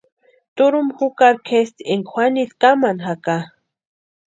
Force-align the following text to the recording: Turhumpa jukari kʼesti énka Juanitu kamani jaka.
Turhumpa 0.55 0.95
jukari 0.99 1.39
kʼesti 1.47 1.81
énka 1.93 2.11
Juanitu 2.13 2.55
kamani 2.61 3.01
jaka. 3.05 3.35